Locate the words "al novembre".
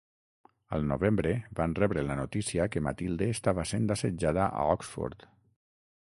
0.77-1.33